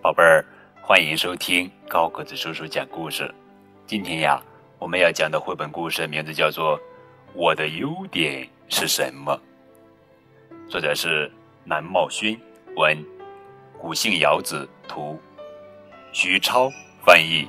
[0.00, 0.44] 宝贝儿，
[0.80, 3.34] 欢迎收听高个子叔叔讲故事。
[3.84, 4.40] 今天呀，
[4.78, 6.78] 我们要讲的绘本故事名字叫做
[7.34, 9.40] 《我的优点是什么》，
[10.70, 11.30] 作者是
[11.64, 12.40] 南茂勋，
[12.76, 13.04] 文，
[13.76, 15.20] 古姓瑶子图，
[16.12, 16.70] 徐超
[17.04, 17.48] 翻译。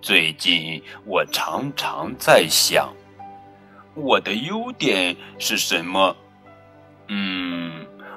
[0.00, 2.94] 最近我常常在想，
[3.94, 6.16] 我的优点是什么？
[7.08, 7.65] 嗯。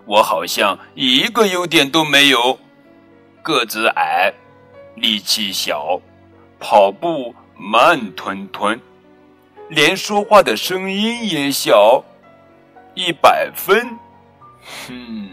[0.09, 2.57] 我好像一个优点都没有，
[3.43, 4.33] 个子矮，
[4.95, 6.01] 力气小，
[6.59, 8.81] 跑步慢吞吞，
[9.69, 12.03] 连说话的声音也小，
[12.95, 13.99] 一百分。
[14.87, 15.29] 哼，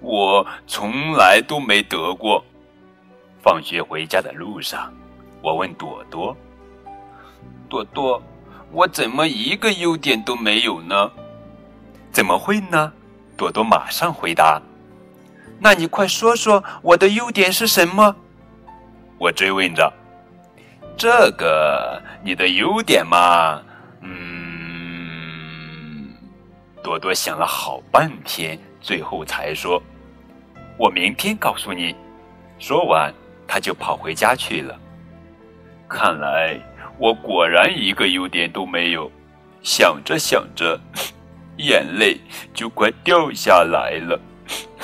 [0.00, 2.42] 我从来都没得过。
[3.42, 4.90] 放学回家的路上，
[5.42, 6.34] 我问朵朵
[7.68, 8.22] ：“朵朵，
[8.70, 11.12] 我怎么一个优点都没有呢？
[12.10, 12.90] 怎么会呢？”
[13.36, 14.60] 朵朵马上回答
[15.58, 18.14] ：“那你快说说我的优点是什么？”
[19.18, 19.92] 我追问着
[20.96, 23.62] ：“这个你的优点嘛，
[24.00, 26.08] 嗯。”
[26.82, 29.82] 朵朵想了好半天，最后才说
[30.76, 31.94] ：“我明天告诉你。”
[32.58, 33.12] 说完，
[33.46, 34.78] 他就跑回家去了。
[35.88, 36.58] 看来
[36.98, 39.10] 我果然一个优点都没有。
[39.62, 40.80] 想着想着。
[41.62, 42.20] 眼泪
[42.52, 44.20] 就快掉下来了。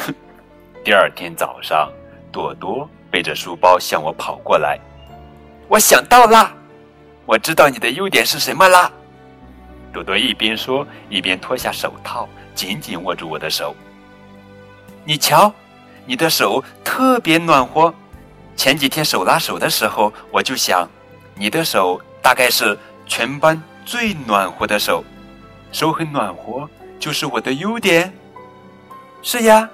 [0.85, 1.93] 第二天早上，
[2.33, 4.79] 朵朵背着书包向我跑过来。
[5.69, 6.55] 我想到啦，
[7.27, 8.91] 我知道你的优点是什么啦。
[9.93, 13.75] 朵朵一边说，一边脱下手套，紧紧握住我的手。
[15.05, 15.53] 你瞧，
[16.07, 17.93] 你的手特别暖和。
[18.57, 20.89] 前几天手拉手的时候，我就想，
[21.35, 25.05] 你的手大概是全班最暖和的手。
[25.71, 28.13] 手很暖和，就是我的优点。
[29.23, 29.69] 是呀，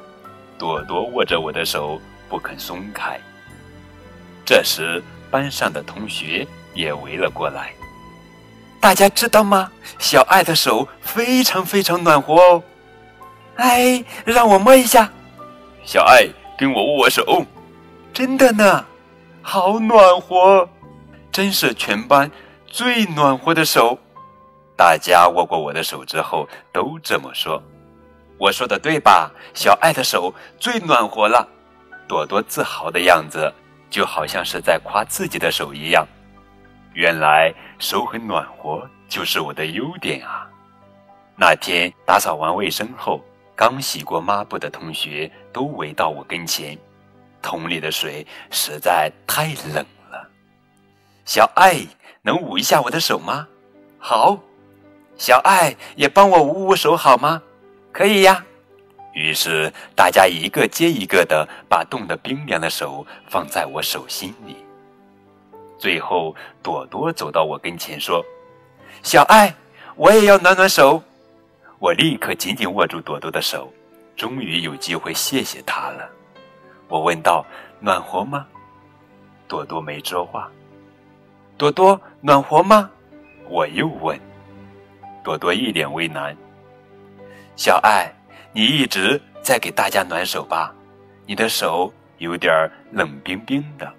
[0.59, 3.19] 朵朵握着我的手不肯松开。
[4.45, 7.73] 这时，班上的同学也围了过来。
[8.81, 9.71] 大家知道吗？
[9.99, 12.63] 小爱的手非常非常暖和哦。
[13.57, 15.11] 哎，让我摸一下。
[15.85, 16.27] 小爱
[16.59, 17.47] 跟我握握手。
[18.13, 18.85] 真的呢，
[19.41, 20.69] 好暖和，
[21.33, 22.31] 真是全班
[22.67, 23.99] 最暖和的手。
[24.77, 27.63] 大家握过我的手之后都这么说，
[28.39, 29.31] 我说的对吧？
[29.55, 31.49] 小爱的手最暖和了，
[32.09, 33.53] 朵朵自豪的样子
[33.89, 36.05] 就好像是在夸自己的手一样。
[36.93, 40.49] 原来手很暖和就是我的优点啊！
[41.37, 43.21] 那天打扫完卫生后，
[43.55, 46.77] 刚洗过抹布的同学都围到我跟前，
[47.41, 50.29] 桶里的水实在太冷了。
[51.25, 51.77] 小爱
[52.23, 53.47] 能捂一下我的手吗？
[53.99, 54.37] 好。
[55.17, 57.43] 小爱也帮我捂捂手好吗？
[57.93, 58.45] 可以呀。
[59.13, 64.57] 于是大家一个接一个的把冻得冰凉的手放在我手心里。
[65.79, 68.25] 最后，朵朵走到我跟前说
[69.05, 69.55] ：“小爱，
[69.95, 71.01] 我也要暖暖手。”
[71.79, 73.73] 我立刻紧紧握住朵朵的手，
[74.17, 76.09] 终于有机会谢谢她了。
[76.89, 77.45] 我问道
[77.79, 78.47] ：“暖和吗？”
[79.47, 80.51] 朵朵没说话。
[81.57, 82.91] 朵朵暖和吗？
[83.49, 84.19] 我又问。
[85.25, 86.37] 朵朵一脸为难。
[87.57, 88.13] 小爱，
[88.53, 90.73] 你一直在给大家暖手吧？
[91.27, 93.91] 你的手有点冷冰冰的。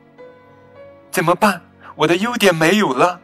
[1.10, 1.60] 怎么办？
[1.96, 3.20] 我的优点没有了。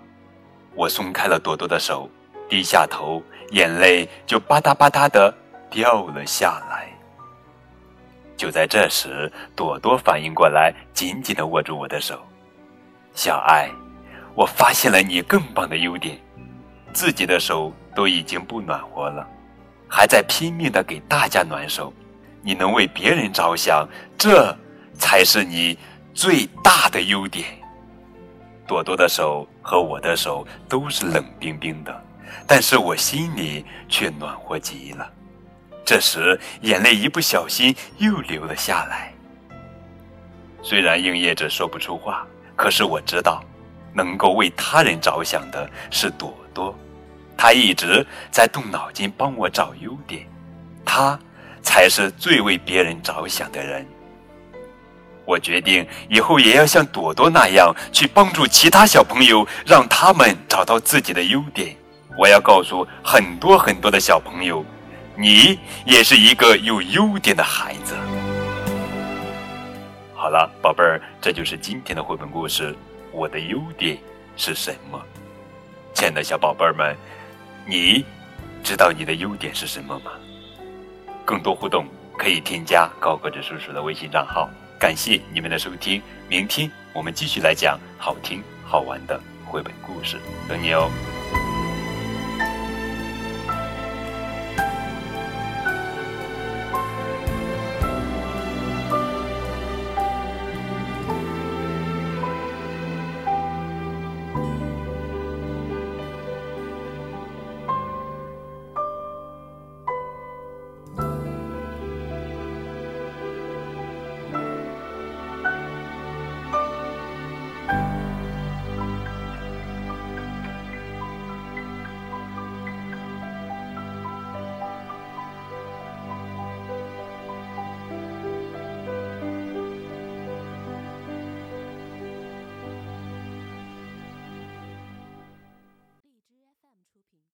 [0.73, 2.09] 我松开了朵朵的手，
[2.50, 5.31] 低下头，眼泪就吧嗒吧嗒的
[5.69, 6.88] 掉了下来。
[8.35, 12.19] 就在这时，朵朵反应过来，紧紧的握住我的手。
[13.13, 13.69] 小爱，
[14.33, 16.18] 我发现了你更棒的优点，
[16.91, 17.74] 自己的手。
[17.94, 19.28] 都已经不暖和了，
[19.85, 21.91] 还在拼命的给大家暖手。
[22.41, 23.85] 你能为别人着想，
[24.18, 24.56] 这
[24.97, 25.78] 才是你
[26.13, 27.46] 最大的优点。
[28.66, 32.04] 朵朵的手和我的手都是冷冰冰的，
[32.48, 35.12] 但是我心里却暖和极了。
[35.83, 39.12] 这时，眼泪一不小心又流了下来。
[40.63, 42.25] 虽然应叶子说不出话，
[42.56, 43.44] 可是我知道，
[43.94, 46.77] 能够为他人着想的是朵多。
[47.38, 50.27] 他一直在动脑筋帮我找优点，
[50.86, 51.19] 他
[51.63, 53.86] 才是最为别人着想的人。
[55.25, 61.75] 我决定以后也要像朵朵那样去帮助其他小朋友，让他们找到自己的优点。
[62.18, 64.65] 我要告诉很多很多的小朋友，
[65.15, 67.95] 你也是一个有优点的孩子。
[70.13, 72.75] 好了，宝贝儿，这就是今天的绘本故事。
[73.12, 73.97] 我的优点
[74.36, 75.01] 是什么？
[76.01, 76.98] 亲爱的小宝贝儿们。
[77.63, 78.03] 你
[78.63, 80.13] 知道你的优点是什么吗？
[81.24, 81.86] 更多互动，
[82.18, 84.50] 可以添加高个子叔叔的微信账号。
[84.80, 90.18] 感谢你们的收听，明天我们继续来讲好听好玩的绘本故事，
[90.50, 90.89] 等你哦。